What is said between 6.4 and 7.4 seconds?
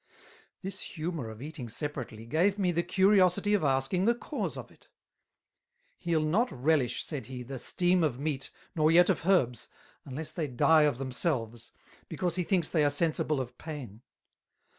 relish," said